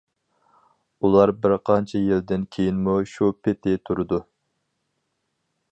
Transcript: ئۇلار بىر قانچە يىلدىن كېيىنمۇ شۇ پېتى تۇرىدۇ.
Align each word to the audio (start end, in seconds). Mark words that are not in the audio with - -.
ئۇلار 1.07 1.33
بىر 1.43 1.53
قانچە 1.71 2.01
يىلدىن 2.05 2.47
كېيىنمۇ 2.57 2.97
شۇ 3.13 3.31
پېتى 3.45 3.77
تۇرىدۇ. 3.91 4.23